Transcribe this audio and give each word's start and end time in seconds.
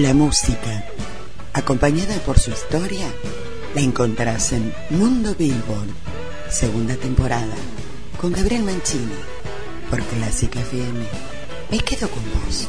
La 0.00 0.14
música, 0.14 0.82
acompañada 1.52 2.14
por 2.24 2.38
su 2.38 2.50
historia, 2.50 3.06
la 3.74 3.82
encontrás 3.82 4.50
en 4.52 4.72
Mundo 4.88 5.34
Billboard, 5.38 5.90
segunda 6.48 6.96
temporada, 6.96 7.54
con 8.18 8.32
Gabriel 8.32 8.62
Mancini, 8.62 9.12
por 9.90 10.02
Clásica 10.04 10.58
FM. 10.58 11.04
Me 11.70 11.80
quedo 11.80 12.08
con 12.08 12.22
vos. 12.32 12.66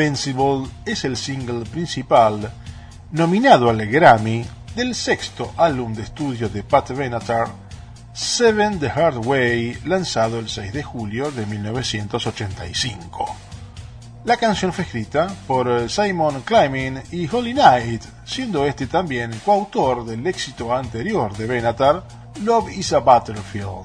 Invincible 0.00 0.66
es 0.86 1.04
el 1.04 1.14
single 1.14 1.66
principal 1.66 2.50
nominado 3.12 3.68
al 3.68 3.84
Grammy 3.84 4.46
del 4.74 4.94
sexto 4.94 5.52
álbum 5.58 5.92
de 5.92 6.04
estudio 6.04 6.48
de 6.48 6.62
Pat 6.62 6.92
Benatar, 6.92 7.48
Seven 8.14 8.80
the 8.80 8.88
Hard 8.88 9.26
Way, 9.26 9.80
lanzado 9.84 10.38
el 10.38 10.48
6 10.48 10.72
de 10.72 10.82
julio 10.82 11.30
de 11.30 11.44
1985. 11.44 13.36
La 14.24 14.38
canción 14.38 14.72
fue 14.72 14.84
escrita 14.84 15.28
por 15.46 15.90
Simon 15.90 16.40
Climbing 16.46 17.02
y 17.12 17.28
Holly 17.28 17.52
Knight, 17.52 18.02
siendo 18.24 18.64
este 18.64 18.86
también 18.86 19.38
coautor 19.44 20.06
del 20.06 20.26
éxito 20.26 20.74
anterior 20.74 21.36
de 21.36 21.46
Benatar, 21.46 22.04
Love 22.42 22.72
is 22.72 22.94
a 22.94 23.00
Battlefield. 23.00 23.84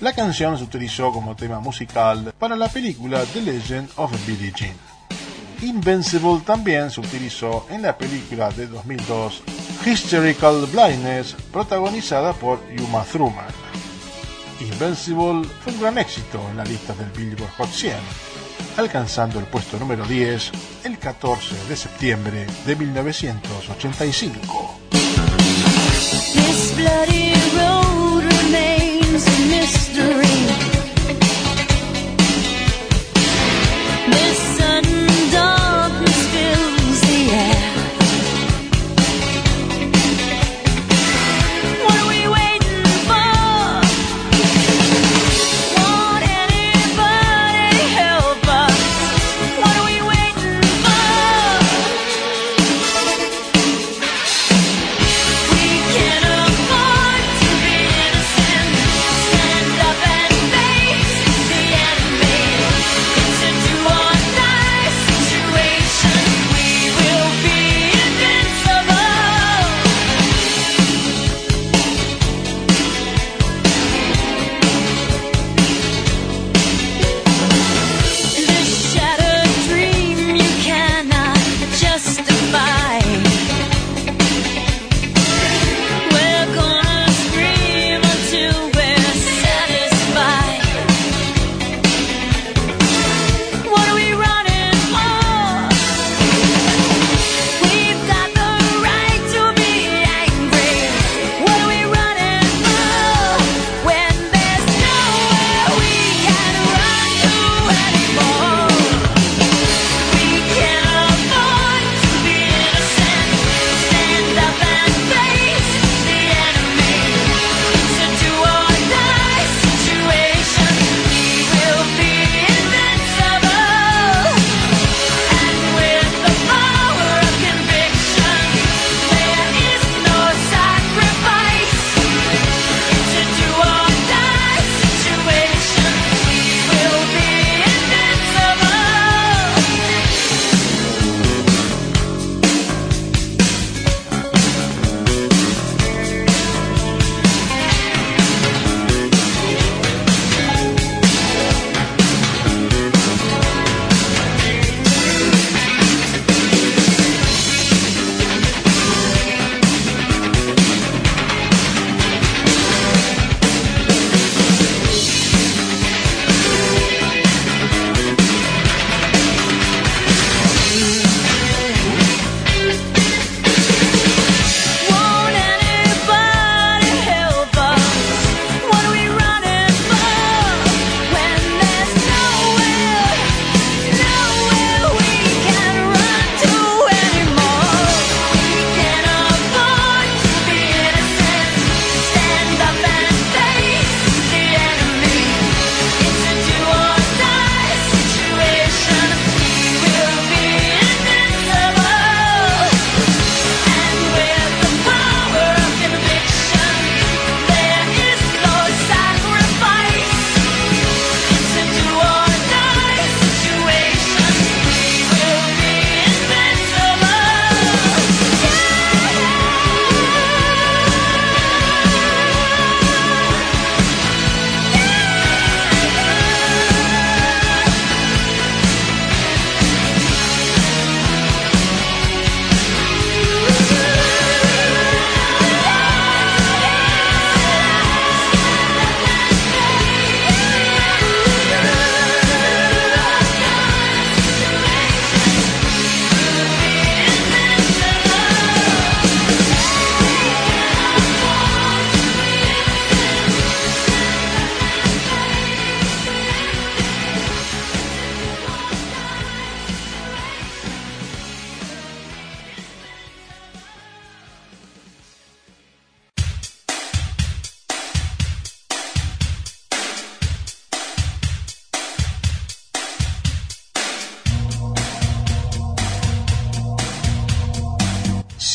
La 0.00 0.12
canción 0.12 0.56
se 0.56 0.62
utilizó 0.62 1.10
como 1.10 1.34
tema 1.34 1.58
musical 1.58 2.32
para 2.38 2.54
la 2.54 2.68
película 2.68 3.24
The 3.24 3.42
Legend 3.42 3.90
of 3.96 4.12
Billie 4.28 4.52
Jean. 4.54 4.89
Invincible 5.62 6.40
también 6.44 6.90
se 6.90 7.00
utilizó 7.00 7.66
en 7.68 7.82
la 7.82 7.98
película 7.98 8.50
de 8.50 8.66
2002 8.66 9.42
Hysterical 9.84 10.66
Blindness, 10.72 11.36
protagonizada 11.52 12.32
por 12.32 12.58
Yuma 12.74 13.04
Thurman. 13.04 13.44
Invincible 14.60 15.46
fue 15.62 15.74
un 15.74 15.80
gran 15.80 15.98
éxito 15.98 16.40
en 16.50 16.56
la 16.56 16.64
lista 16.64 16.94
del 16.94 17.10
Billboard 17.10 17.52
Hot 17.58 17.70
100, 17.70 17.92
alcanzando 18.78 19.38
el 19.38 19.44
puesto 19.46 19.78
número 19.78 20.06
10 20.06 20.50
el 20.84 20.98
14 20.98 21.54
de 21.68 21.76
septiembre 21.76 22.46
de 22.64 22.76
1985. 22.76 24.80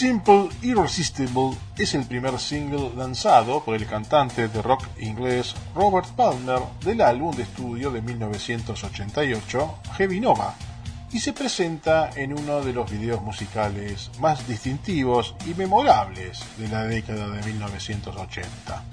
Simple 0.06 0.50
Irresistible 0.62 1.58
es 1.76 1.96
el 1.96 2.06
primer 2.06 2.38
single 2.38 2.92
lanzado 2.96 3.64
por 3.64 3.74
el 3.74 3.88
cantante 3.88 4.48
de 4.48 4.62
rock 4.62 4.84
inglés 5.00 5.56
Robert 5.74 6.08
Palmer 6.10 6.60
del 6.82 7.02
álbum 7.02 7.36
de 7.36 7.42
estudio 7.42 7.90
de 7.90 8.04
1988 8.04 9.80
Heavy 9.98 10.20
Nova 10.20 10.54
y 11.12 11.20
se 11.20 11.34
presenta 11.34 12.12
en 12.16 12.38
uno 12.38 12.62
de 12.62 12.72
los 12.72 12.92
videos 12.92 13.20
musicales 13.24 14.12
más 14.20 14.48
distintivos 14.48 15.34
y 15.48 15.56
memorables 15.56 16.40
de 16.60 16.68
la 16.68 16.84
década 16.84 17.28
de 17.28 17.42
1980. 17.42 18.84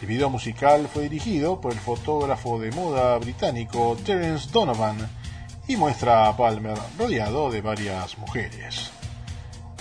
El 0.00 0.06
video 0.06 0.30
musical 0.30 0.86
fue 0.86 1.08
dirigido 1.08 1.60
por 1.60 1.72
el 1.72 1.80
fotógrafo 1.80 2.60
de 2.60 2.70
moda 2.70 3.18
británico 3.18 3.98
Terence 4.06 4.48
Donovan 4.52 4.96
y 5.66 5.74
muestra 5.74 6.28
a 6.28 6.36
Palmer 6.36 6.78
rodeado 6.96 7.50
de 7.50 7.62
varias 7.62 8.16
mujeres. 8.16 8.92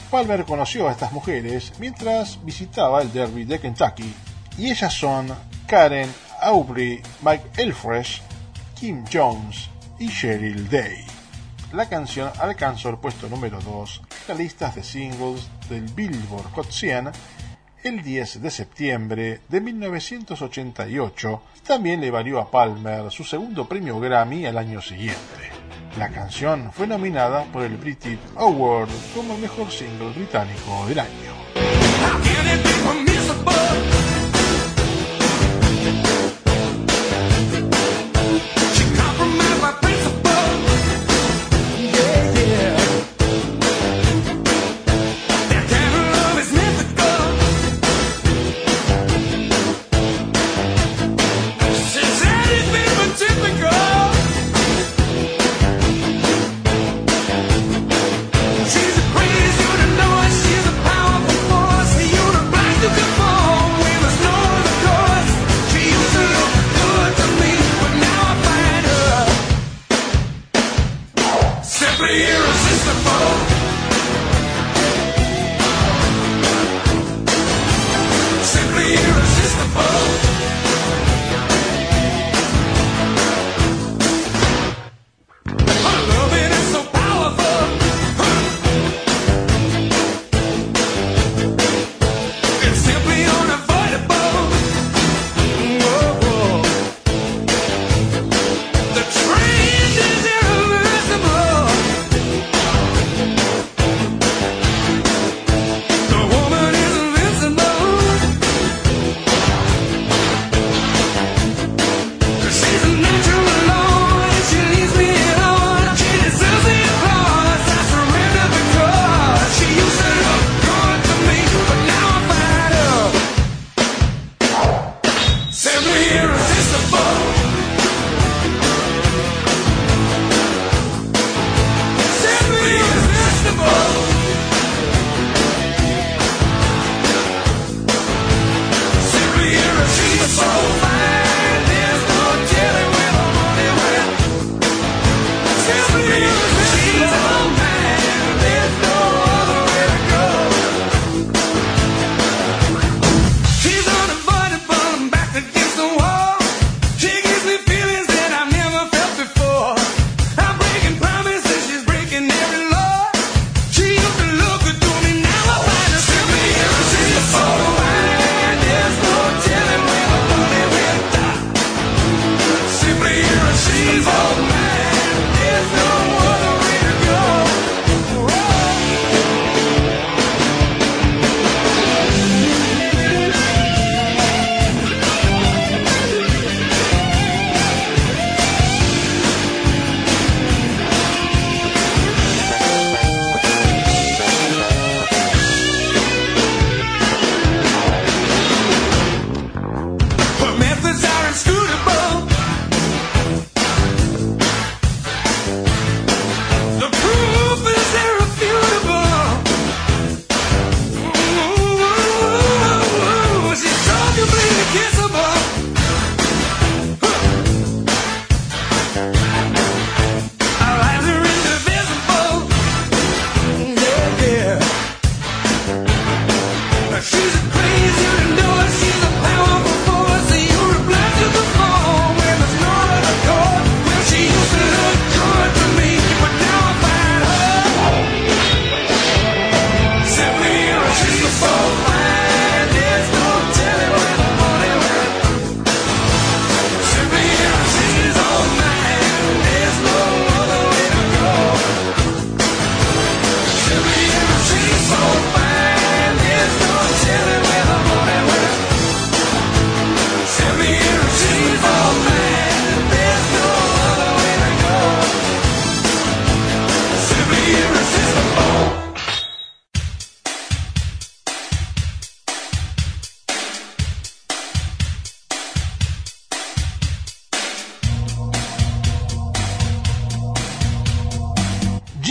Palmer 0.09 0.43
conoció 0.43 0.87
a 0.87 0.91
estas 0.91 1.11
mujeres 1.11 1.73
mientras 1.77 2.43
visitaba 2.43 3.01
el 3.01 3.13
Derby 3.13 3.43
de 3.43 3.59
Kentucky 3.59 4.11
y 4.57 4.71
ellas 4.71 4.91
son 4.91 5.27
Karen 5.67 6.11
Aubrey 6.41 6.99
Mike 7.21 7.49
Elfresh, 7.57 8.23
Kim 8.79 9.05
Jones 9.11 9.69
y 9.99 10.09
Cheryl 10.09 10.67
Day. 10.67 11.05
La 11.73 11.87
canción 11.87 12.31
alcanzó 12.39 12.89
el 12.89 12.97
puesto 12.97 13.29
número 13.29 13.59
2 13.61 14.01
en 14.01 14.27
las 14.29 14.37
listas 14.37 14.75
de 14.75 14.83
singles 14.83 15.47
del 15.69 15.83
Billboard 15.83 16.51
Hot 16.53 16.71
100 16.71 17.11
el 17.83 18.01
10 18.01 18.41
de 18.41 18.49
septiembre 18.49 19.41
de 19.47 19.61
1988. 19.61 21.41
También 21.67 22.01
le 22.01 22.09
valió 22.09 22.39
a 22.39 22.49
Palmer 22.49 23.11
su 23.11 23.23
segundo 23.23 23.67
premio 23.69 23.99
Grammy 23.99 24.47
al 24.47 24.57
año 24.57 24.81
siguiente. 24.81 25.58
La 25.97 26.09
canción 26.09 26.71
fue 26.71 26.87
nominada 26.87 27.43
por 27.51 27.63
el 27.63 27.75
British 27.77 28.19
Award 28.37 28.89
como 29.15 29.35
el 29.35 29.41
mejor 29.41 29.71
single 29.71 30.11
británico 30.13 30.85
del 30.87 30.99
año. 30.99 31.38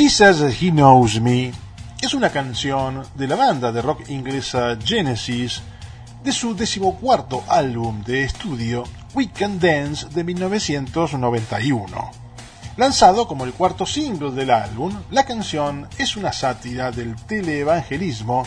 Jesus 0.00 0.62
He 0.62 0.70
Knows 0.70 1.20
Me 1.20 1.50
es 2.00 2.14
una 2.14 2.30
canción 2.30 3.02
de 3.16 3.26
la 3.26 3.34
banda 3.34 3.72
de 3.72 3.82
rock 3.82 4.08
inglesa 4.10 4.78
Genesis 4.80 5.60
de 6.22 6.30
su 6.30 6.54
decimocuarto 6.54 7.42
álbum 7.48 8.04
de 8.04 8.22
estudio 8.22 8.84
We 9.14 9.28
Can 9.30 9.58
Dance 9.58 10.06
de 10.10 10.22
1991. 10.22 12.10
Lanzado 12.76 13.26
como 13.26 13.44
el 13.44 13.52
cuarto 13.52 13.84
single 13.86 14.30
del 14.30 14.50
álbum, 14.50 14.94
la 15.10 15.24
canción 15.24 15.88
es 15.98 16.16
una 16.16 16.32
sátira 16.32 16.92
del 16.92 17.16
teleevangelismo 17.16 18.46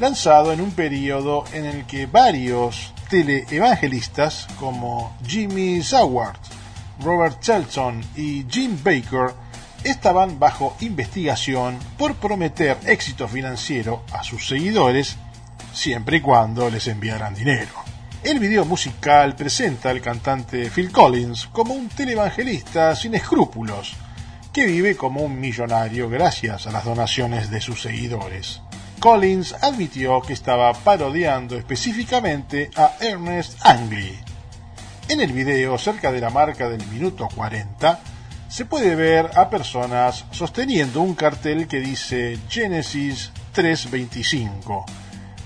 lanzado 0.00 0.52
en 0.52 0.60
un 0.60 0.72
periodo 0.72 1.44
en 1.52 1.64
el 1.64 1.86
que 1.86 2.06
varios 2.06 2.92
teleevangelistas 3.08 4.48
como 4.58 5.16
Jimmy 5.24 5.80
Saward, 5.80 6.38
Robert 7.00 7.40
Shelton 7.40 8.04
y 8.16 8.44
Jim 8.50 8.76
Baker 8.82 9.46
estaban 9.84 10.38
bajo 10.38 10.76
investigación 10.80 11.78
por 11.96 12.14
prometer 12.14 12.78
éxito 12.86 13.28
financiero 13.28 14.04
a 14.12 14.22
sus 14.22 14.46
seguidores 14.46 15.16
siempre 15.72 16.18
y 16.18 16.20
cuando 16.20 16.68
les 16.70 16.88
enviaran 16.88 17.34
dinero. 17.34 17.72
El 18.22 18.40
video 18.40 18.64
musical 18.64 19.36
presenta 19.36 19.90
al 19.90 20.00
cantante 20.00 20.70
Phil 20.70 20.90
Collins 20.90 21.46
como 21.52 21.74
un 21.74 21.88
televangelista 21.88 22.96
sin 22.96 23.14
escrúpulos, 23.14 23.94
que 24.52 24.66
vive 24.66 24.96
como 24.96 25.22
un 25.22 25.38
millonario 25.38 26.08
gracias 26.08 26.66
a 26.66 26.72
las 26.72 26.84
donaciones 26.84 27.48
de 27.48 27.60
sus 27.60 27.82
seguidores. 27.82 28.60
Collins 28.98 29.54
admitió 29.62 30.20
que 30.20 30.32
estaba 30.32 30.72
parodiando 30.72 31.56
específicamente 31.56 32.70
a 32.74 32.94
Ernest 33.00 33.64
Angley. 33.64 34.18
En 35.08 35.20
el 35.20 35.32
video, 35.32 35.78
cerca 35.78 36.10
de 36.10 36.20
la 36.20 36.30
marca 36.30 36.68
del 36.68 36.84
minuto 36.88 37.28
40, 37.34 38.00
se 38.48 38.64
puede 38.64 38.94
ver 38.94 39.30
a 39.34 39.50
personas 39.50 40.24
sosteniendo 40.30 41.02
un 41.02 41.14
cartel 41.14 41.68
que 41.68 41.80
dice 41.80 42.38
Génesis 42.48 43.30
3.25, 43.54 44.84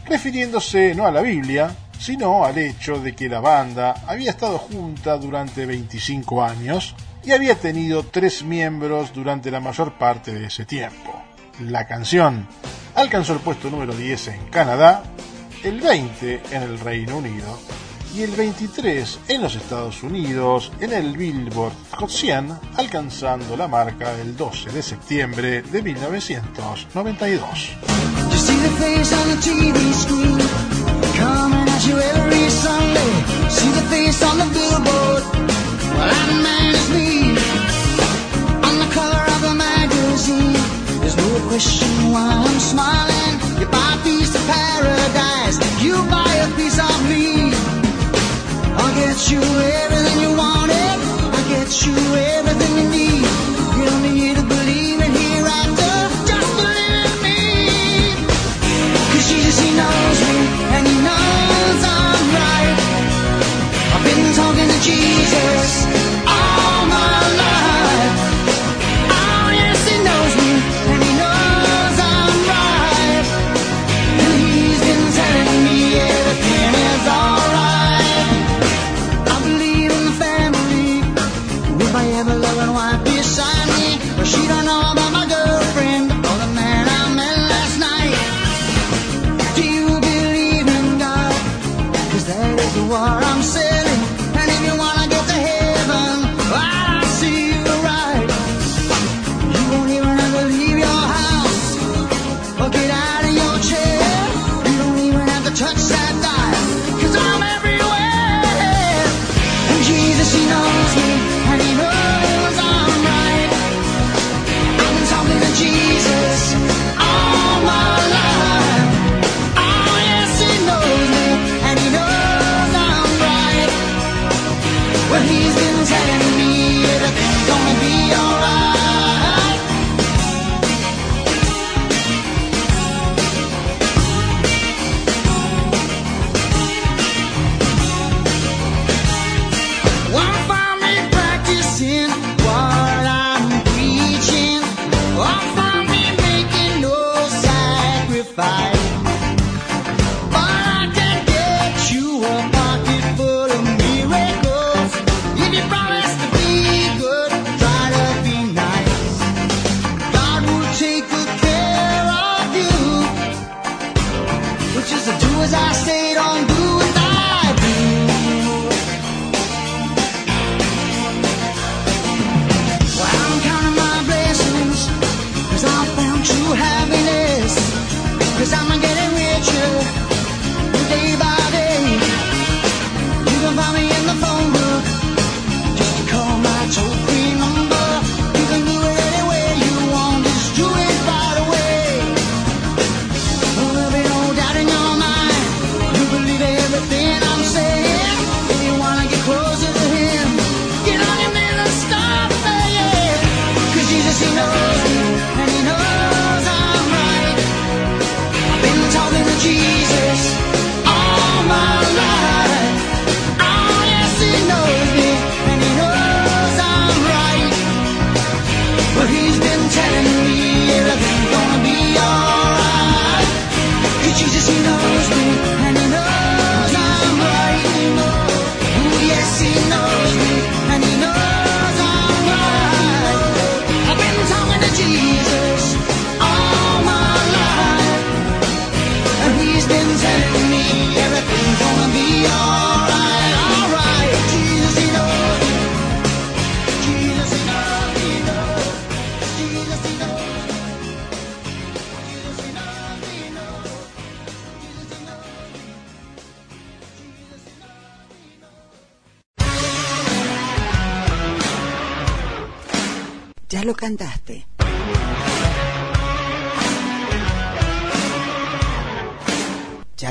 refiriéndose 0.07 0.95
no 0.95 1.07
a 1.07 1.11
la 1.11 1.21
Biblia, 1.21 1.75
sino 1.99 2.45
al 2.45 2.59
hecho 2.59 3.01
de 3.01 3.15
que 3.15 3.29
la 3.29 3.41
banda 3.41 3.95
había 4.07 4.31
estado 4.31 4.59
junta 4.59 5.17
durante 5.17 5.67
25 5.67 6.45
años 6.45 6.95
y 7.25 7.33
había 7.33 7.57
tenido 7.57 8.05
tres 8.05 8.43
miembros 8.45 9.13
durante 9.13 9.51
la 9.51 9.61
mayor 9.61 9.99
parte 9.99 10.33
de 10.33 10.47
ese 10.47 10.65
tiempo. 10.65 11.23
La 11.61 11.87
canción 11.87 12.49
alcanzó 12.95 13.35
el 13.35 13.41
puesto 13.41 13.69
número 13.71 13.95
10 13.95 14.29
en 14.29 14.47
Canadá, 14.47 15.03
el 15.65 15.81
20 15.81 16.43
en 16.53 16.63
el 16.63 16.79
Reino 16.79 17.19
Unido 17.19 17.59
y 18.15 18.23
el 18.23 18.31
23 18.33 19.21
en 19.29 19.43
los 19.43 19.55
Estados 19.55 20.03
Unidos 20.03 20.71
en 20.81 20.93
el 20.93 21.17
Billboard 21.17 21.73
Hot 21.97 22.11
100, 22.11 22.59
alcanzando 22.77 23.57
la 23.57 23.69
marca 23.69 24.13
el 24.21 24.37
12 24.37 24.71
de 24.71 24.83
septiembre 24.83 25.63
de 25.63 25.83
1992. 25.83 27.77
There's 41.03 41.17
no 41.17 41.49
question 41.49 42.13
why 42.13 42.47
I'm 42.47 42.61
smiling. 42.61 43.35
You 43.61 43.67
buy 43.67 43.99
a 43.99 44.05
piece 44.05 44.35
of 44.35 44.43
paradise, 44.47 45.32
get 49.23 49.31
you 49.31 49.41
everything 49.41 50.21
you 50.21 50.37
wanted. 50.37 50.75
I'll 50.75 51.49
get 51.49 51.87
you 51.87 51.95
everything 51.95 52.77
you 52.77 52.91
need. 52.91 53.12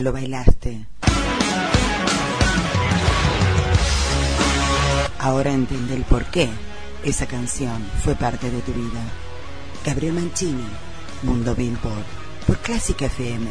Lo 0.01 0.11
bailaste. 0.11 0.87
Ahora 5.19 5.51
entiende 5.51 5.93
el 5.93 6.03
por 6.05 6.25
qué 6.25 6.49
esa 7.03 7.27
canción 7.27 7.79
fue 8.03 8.15
parte 8.15 8.49
de 8.49 8.61
tu 8.61 8.73
vida. 8.73 8.99
Gabriel 9.85 10.13
Mancini, 10.13 10.65
Mundo 11.21 11.53
Billboard, 11.53 12.05
por 12.47 12.57
Clásica 12.57 13.05
FM. 13.05 13.45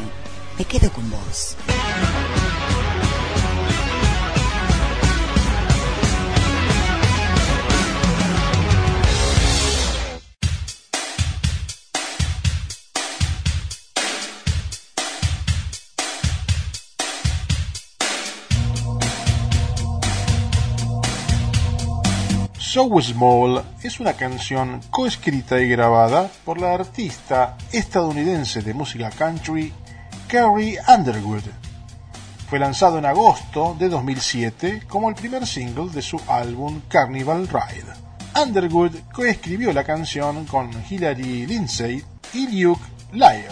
Me 0.57 0.65
quedo 0.65 0.91
con 0.91 1.09
vos. 1.09 1.55
So 22.73 22.89
Small 23.01 23.61
es 23.83 23.99
una 23.99 24.13
canción 24.13 24.79
coescrita 24.89 25.59
y 25.59 25.67
grabada 25.67 26.31
por 26.45 26.57
la 26.57 26.73
artista 26.73 27.57
estadounidense 27.69 28.61
de 28.61 28.73
música 28.73 29.09
country 29.09 29.73
Carrie 30.29 30.77
Underwood. 30.87 31.43
Fue 32.49 32.59
lanzado 32.59 32.97
en 32.97 33.05
agosto 33.05 33.75
de 33.77 33.89
2007 33.89 34.83
como 34.87 35.09
el 35.09 35.15
primer 35.15 35.45
single 35.45 35.89
de 35.91 36.01
su 36.01 36.17
álbum 36.29 36.79
Carnival 36.87 37.49
Ride. 37.49 38.41
Underwood 38.41 38.95
coescribió 39.11 39.73
la 39.73 39.83
canción 39.83 40.45
con 40.45 40.71
Hilary 40.89 41.47
Lindsay 41.47 42.01
y 42.33 42.63
Luke 42.63 42.85
Lyle. 43.11 43.49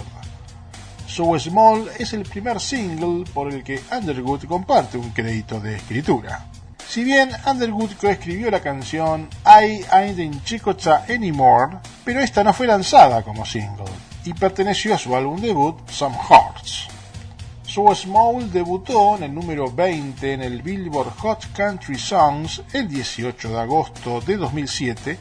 So 1.08 1.38
Small 1.38 1.90
es 2.00 2.14
el 2.14 2.24
primer 2.24 2.62
single 2.62 3.26
por 3.34 3.52
el 3.52 3.66
que 3.66 3.82
Underwood 3.92 4.46
comparte 4.46 4.98
un 4.98 5.10
crédito 5.10 5.60
de 5.60 5.76
escritura. 5.76 6.50
Si 6.90 7.04
bien 7.04 7.30
Underwood 7.46 7.92
coescribió 8.02 8.50
la 8.50 8.62
canción 8.62 9.30
I 9.46 9.86
Ain't 9.92 10.18
in 10.18 10.44
Chicocha 10.44 11.06
Anymore, 11.08 11.78
pero 12.04 12.20
esta 12.20 12.44
no 12.44 12.52
fue 12.52 12.66
lanzada 12.66 13.22
como 13.22 13.46
single 13.46 13.86
y 14.26 14.34
perteneció 14.34 14.96
a 14.96 14.98
su 14.98 15.16
álbum 15.16 15.40
debut 15.40 15.78
Some 15.88 16.18
Hearts. 16.18 16.88
So 17.62 17.94
Small 17.94 18.52
debutó 18.52 19.18
en 19.18 19.22
el 19.26 19.36
número 19.36 19.72
20 19.72 20.34
en 20.34 20.42
el 20.42 20.64
Billboard 20.64 21.16
Hot 21.20 21.54
Country 21.54 22.00
Songs 22.00 22.64
el 22.74 22.88
18 22.88 23.50
de 23.50 23.60
agosto 23.60 24.20
de 24.22 24.38
2007, 24.38 25.20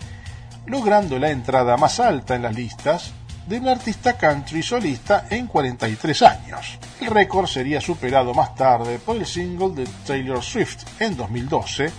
logrando 0.68 1.18
la 1.18 1.28
entrada 1.28 1.76
más 1.76 2.00
alta 2.00 2.34
en 2.34 2.44
las 2.44 2.54
listas 2.54 3.12
de 3.48 3.58
un 3.58 3.68
artista 3.68 4.16
country 4.18 4.62
solista 4.62 5.26
en 5.30 5.46
43 5.46 6.22
años. 6.22 6.78
El 7.00 7.06
récord 7.08 7.46
sería 7.46 7.80
superado 7.80 8.34
más 8.34 8.54
tarde 8.54 8.98
por 8.98 9.16
el 9.16 9.24
single 9.24 9.70
de 9.74 9.88
Taylor 10.06 10.42
Swift 10.42 10.84
en 11.00 11.16
2012, 11.16 11.90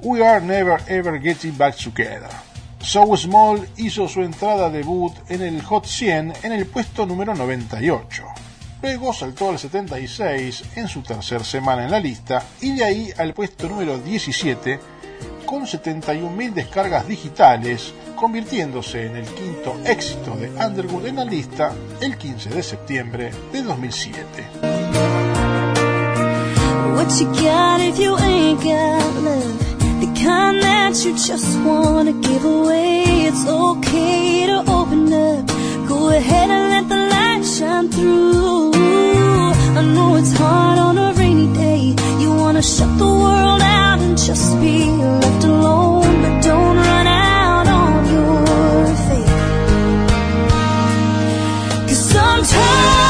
We 0.00 0.26
Are 0.26 0.44
Never 0.44 0.80
Ever 0.86 1.20
Getting 1.20 1.58
Back 1.58 1.76
Together. 1.76 2.30
So 2.80 3.14
Small 3.16 3.68
hizo 3.76 4.08
su 4.08 4.22
entrada 4.22 4.70
debut 4.70 5.12
en 5.28 5.42
el 5.42 5.62
Hot 5.62 5.84
100 5.84 6.32
en 6.42 6.52
el 6.52 6.66
puesto 6.66 7.04
número 7.04 7.34
98. 7.34 8.24
Luego 8.80 9.12
saltó 9.12 9.50
al 9.50 9.58
76 9.58 10.62
en 10.76 10.88
su 10.88 11.02
tercera 11.02 11.44
semana 11.44 11.84
en 11.84 11.90
la 11.90 12.00
lista 12.00 12.42
y 12.62 12.76
de 12.76 12.84
ahí 12.84 13.12
al 13.18 13.34
puesto 13.34 13.68
número 13.68 13.98
17 13.98 14.78
con 15.48 15.62
71.000 15.62 16.52
descargas 16.52 17.08
digitales, 17.08 17.94
convirtiéndose 18.14 19.06
en 19.06 19.16
el 19.16 19.24
quinto 19.24 19.76
éxito 19.82 20.36
de 20.36 20.50
Underwood 20.50 21.06
en 21.06 21.16
la 21.16 21.24
lista 21.24 21.72
el 22.02 22.18
15 22.18 22.50
de 22.50 22.62
septiembre 22.62 23.30
de 23.50 23.62
2007. 23.62 24.46
What 26.94 27.08
you 27.18 27.26
got 27.32 27.80
if 27.80 27.98
you 27.98 28.14
ain't 28.18 28.62
got 28.62 29.14
love? 29.24 29.58
The 30.00 30.22
kind 30.22 30.62
that 30.62 31.02
you 31.02 31.14
just 31.14 31.58
wanna 31.64 32.12
give 32.20 32.44
away. 32.44 33.28
It's 33.28 33.46
okay 33.48 34.44
to 34.48 34.70
open 34.70 35.10
up. 35.10 35.46
Go 35.88 36.10
ahead 36.10 36.50
and 36.50 36.68
let 36.68 36.88
the 36.90 37.08
light 37.08 37.42
shine 37.42 37.88
through. 37.88 38.72
I 39.78 39.82
know 39.94 40.16
it's 40.16 40.36
hard 40.36 40.78
on 40.78 40.98
a 40.98 41.17
rainy 41.38 41.54
day. 41.54 41.94
You 42.20 42.32
wanna 42.32 42.62
shut 42.62 42.98
the 42.98 43.06
world 43.06 43.62
out 43.62 43.98
and 44.00 44.16
just 44.18 44.58
be 44.60 44.90
left 44.90 45.44
alone, 45.44 46.22
but 46.22 46.42
don't 46.42 46.76
run 46.76 47.06
out 47.06 47.66
on 47.68 48.06
your 48.12 48.86
faith. 49.06 49.30
Cause 51.88 52.10
sometimes 52.10 53.07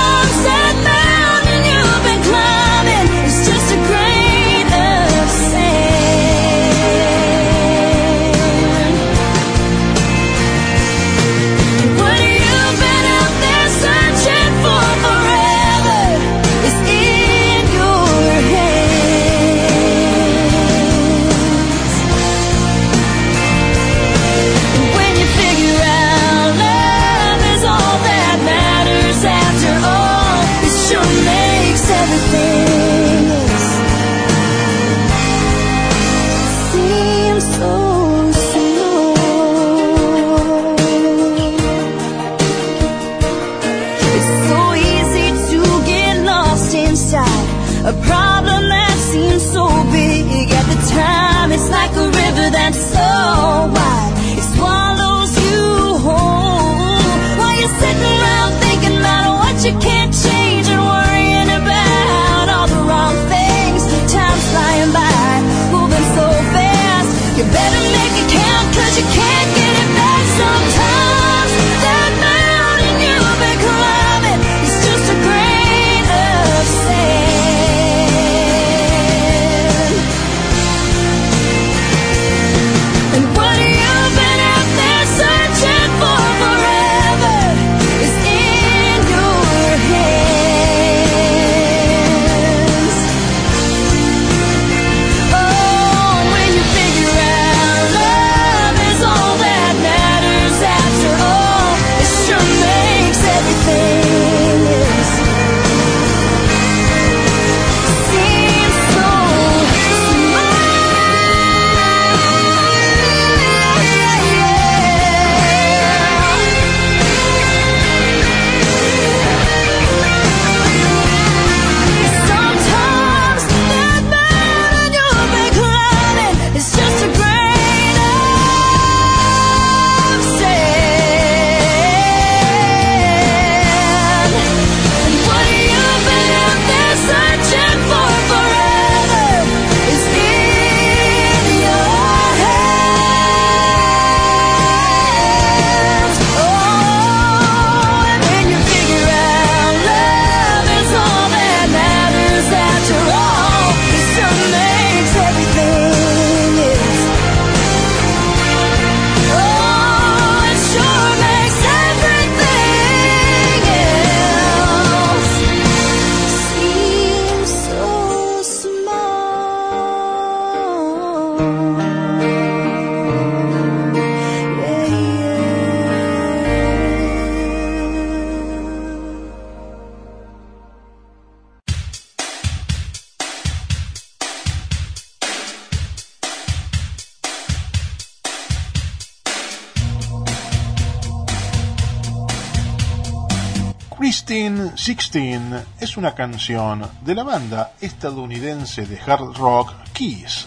Christine 194.09 194.73
Sixteen 194.75 195.55
es 195.79 195.99
una 195.99 196.14
canción 196.14 196.83
de 197.03 197.14
la 197.14 197.25
banda 197.25 197.75
estadounidense 197.79 198.87
de 198.87 198.99
hard 198.99 199.37
rock 199.37 199.75
Kiss. 199.92 200.47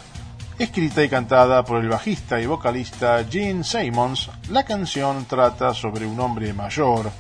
Escrita 0.58 1.04
y 1.04 1.10
cantada 1.10 1.64
por 1.64 1.80
el 1.80 1.88
bajista 1.88 2.42
y 2.42 2.48
vocalista 2.48 3.24
Gene 3.24 3.64
Simmons, 3.64 4.32
la 4.50 4.64
canción 4.64 5.26
trata 5.26 5.76
sobre 5.76 6.08
un 6.08 6.20
hombre 6.20 6.54
mayor 6.54 7.12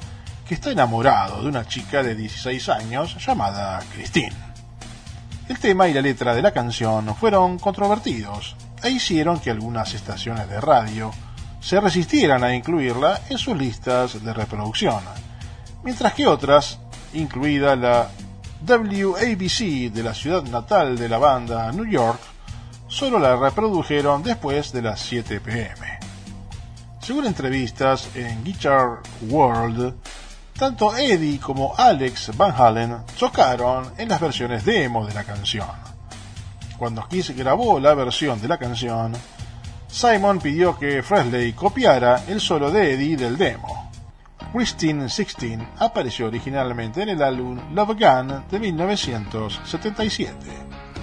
que 0.47 0.55
está 0.55 0.71
enamorado 0.71 1.43
de 1.43 1.47
una 1.47 1.67
chica 1.67 2.01
de 2.01 2.15
16 2.15 2.69
años 2.69 3.23
llamada 3.23 3.79
Christine. 3.93 4.33
El 5.47 5.59
tema 5.59 5.89
y 5.89 5.93
la 5.93 6.01
letra 6.01 6.33
de 6.33 6.41
la 6.41 6.51
canción 6.51 7.15
fueron 7.15 7.59
controvertidos 7.59 8.55
e 8.81 8.89
hicieron 8.89 9.39
que 9.39 9.51
algunas 9.51 9.93
estaciones 9.93 10.49
de 10.49 10.59
radio 10.59 11.11
se 11.59 11.79
resistieran 11.79 12.43
a 12.43 12.55
incluirla 12.55 13.21
en 13.29 13.37
sus 13.37 13.55
listas 13.55 14.23
de 14.23 14.33
reproducción 14.33 15.03
mientras 15.83 16.13
que 16.13 16.27
otras, 16.27 16.79
incluida 17.13 17.75
la 17.75 18.09
WABC 18.67 19.91
de 19.91 20.03
la 20.03 20.13
ciudad 20.13 20.43
natal 20.43 20.97
de 20.97 21.09
la 21.09 21.17
banda 21.17 21.71
New 21.71 21.85
York, 21.85 22.19
solo 22.87 23.17
la 23.19 23.35
reprodujeron 23.35 24.21
después 24.21 24.71
de 24.71 24.81
las 24.81 24.99
7 24.99 25.39
pm. 25.39 25.99
Según 27.01 27.25
entrevistas 27.25 28.09
en 28.15 28.43
Guitar 28.43 28.99
World, 29.29 29.95
tanto 30.57 30.95
Eddie 30.95 31.39
como 31.39 31.73
Alex 31.75 32.37
Van 32.37 32.53
Halen 32.55 32.97
chocaron 33.15 33.93
en 33.97 34.09
las 34.09 34.21
versiones 34.21 34.63
demo 34.63 35.07
de 35.07 35.13
la 35.13 35.23
canción. 35.23 35.67
Cuando 36.77 37.07
Kiss 37.07 37.35
grabó 37.35 37.79
la 37.79 37.95
versión 37.95 38.39
de 38.39 38.47
la 38.47 38.57
canción, 38.57 39.13
Simon 39.87 40.39
pidió 40.39 40.77
que 40.77 41.01
Fresley 41.01 41.53
copiara 41.53 42.23
el 42.27 42.39
solo 42.39 42.71
de 42.71 42.93
Eddie 42.93 43.17
del 43.17 43.37
demo. 43.37 43.90
Christine 44.53 45.07
Sixteen 45.09 45.65
apareció 45.79 46.27
originalmente 46.27 47.01
en 47.01 47.09
el 47.09 47.23
álbum 47.23 47.57
Love 47.73 47.97
Gun 47.97 48.43
de 48.51 48.59
1977. 48.59 50.35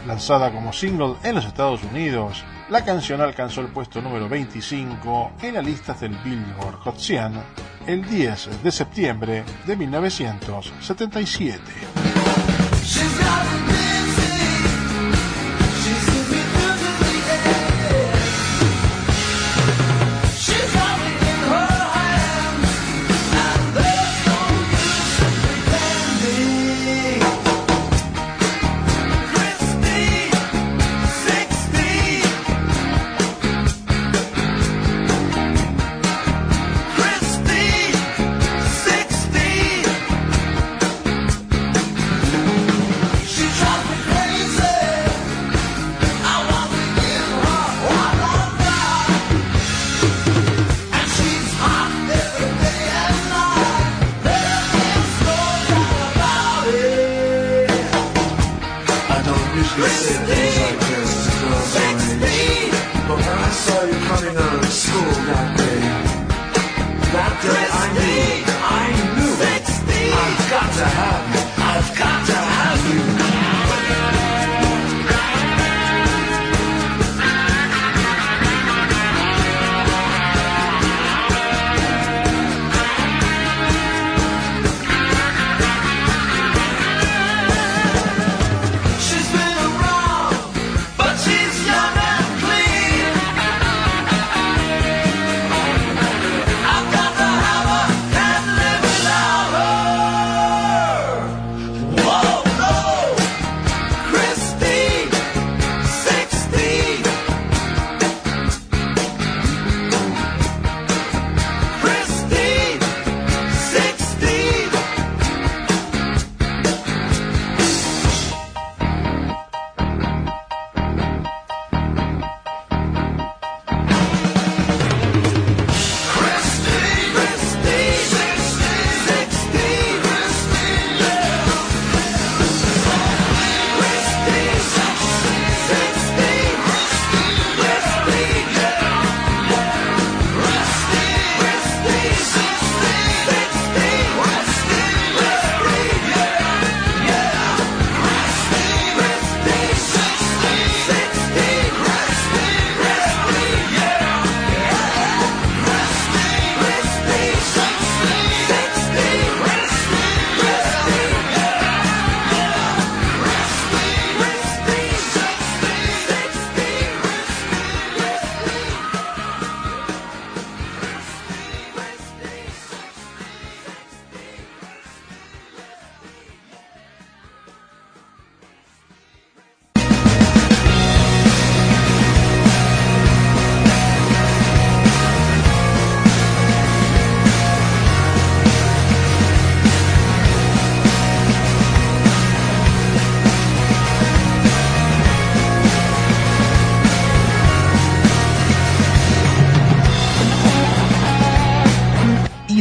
Lanzada 0.07 0.53
como 0.53 0.73
single 0.73 1.15
en 1.23 1.35
los 1.35 1.47
Estados 1.47 1.83
Unidos, 1.83 2.45
la 2.69 2.85
canción 2.85 3.21
alcanzó 3.21 3.63
el 3.63 3.69
puesto 3.69 4.03
número 4.03 4.29
25 4.29 5.33
en 5.43 5.55
la 5.55 5.63
lista 5.63 5.95
del 5.95 6.17
Billboard 6.19 6.77
Hot 6.81 6.99
100 6.99 7.33
el 7.87 8.05
10 8.05 8.63
de 8.63 8.71
septiembre 8.71 9.45
de 9.67 9.77
1977. 9.77 11.63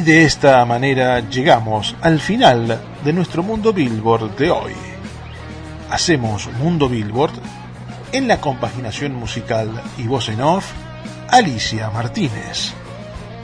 De 0.08 0.24
esta 0.24 0.64
manera 0.64 1.20
llegamos 1.20 1.94
al 2.00 2.22
final 2.22 2.80
de 3.04 3.12
nuestro 3.12 3.44
Mundo 3.44 3.74
Billboard 3.74 4.38
de 4.38 4.50
hoy. 4.50 4.72
Hacemos 5.90 6.50
Mundo 6.60 6.88
Billboard 6.88 7.34
en 8.14 8.30
la 8.30 8.40
compaginación 8.40 9.14
musical 9.16 9.70
y 9.98 10.04
voz 10.04 10.30
en 10.30 10.40
off, 10.40 10.72
Alicia 11.28 11.90
Martínez. 11.90 12.72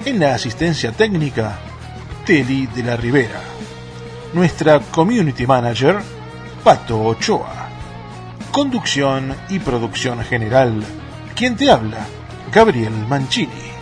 En 0.05 0.21
la 0.21 0.35
asistencia 0.35 0.93
técnica, 0.93 1.59
Teli 2.25 2.67
de 2.67 2.83
la 2.83 2.95
Rivera. 2.95 3.41
Nuestra 4.33 4.79
community 4.79 5.45
manager, 5.45 5.97
Pato 6.63 7.03
Ochoa. 7.03 7.67
Conducción 8.53 9.35
y 9.49 9.59
producción 9.59 10.23
general, 10.23 10.81
quien 11.35 11.57
te 11.57 11.69
habla, 11.69 12.05
Gabriel 12.53 12.93
Mancini. 13.09 13.72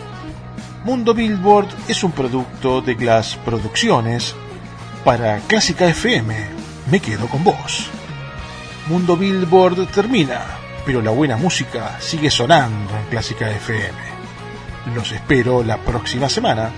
Mundo 0.84 1.14
Billboard 1.14 1.68
es 1.88 2.04
un 2.04 2.12
producto 2.12 2.82
de 2.82 2.96
Glass 2.96 3.38
Producciones 3.46 4.34
para 5.06 5.38
Clásica 5.42 5.88
FM, 5.88 6.36
me 6.90 7.00
quedo 7.00 7.28
con 7.28 7.44
vos. 7.44 7.88
Mundo 8.88 9.16
Billboard 9.16 9.86
termina, 9.92 10.42
pero 10.84 11.04
la 11.04 11.12
buena 11.12 11.38
música 11.38 11.98
sigue 12.00 12.32
sonando 12.32 12.98
en 12.98 13.06
Clásica 13.12 13.48
FM. 13.52 14.00
Los 14.96 15.12
espero 15.12 15.64
la 15.64 15.78
próxima 15.78 16.28
semana 16.28 16.72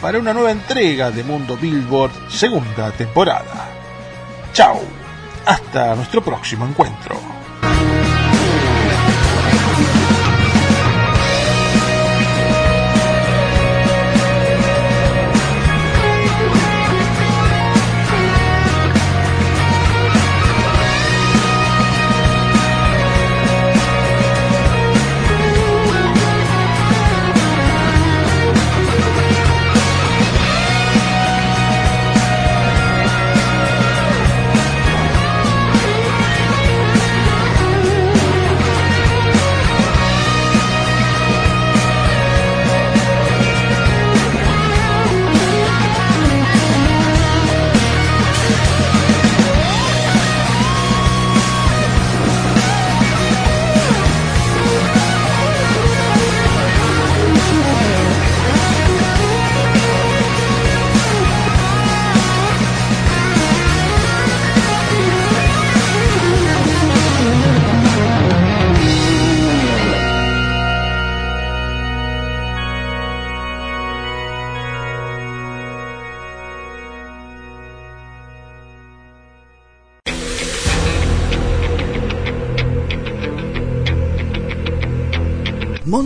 para 0.00 0.18
una 0.18 0.32
nueva 0.32 0.50
entrega 0.50 1.10
de 1.10 1.22
Mundo 1.22 1.58
Billboard 1.58 2.30
segunda 2.30 2.90
temporada. 2.92 3.68
Chao, 4.54 4.80
hasta 5.44 5.94
nuestro 5.94 6.24
próximo 6.24 6.66
encuentro. 6.66 7.35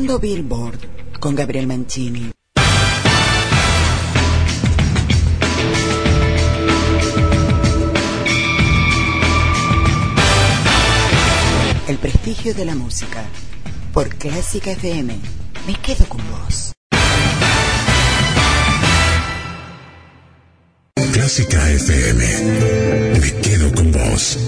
Billboard 0.06 0.78
con 1.20 1.34
Gabriel 1.34 1.66
Mancini. 1.66 2.32
El 11.86 11.98
prestigio 11.98 12.54
de 12.54 12.64
la 12.64 12.74
música. 12.74 13.24
Por 13.92 14.08
Clásica 14.16 14.70
FM. 14.70 15.18
Me 15.66 15.74
quedo 15.74 16.06
con 16.06 16.20
vos. 16.30 16.72
Clásica 21.12 21.70
FM. 21.70 23.20
Me 23.20 23.32
quedo 23.42 23.74
con 23.74 23.92
vos. 23.92 24.38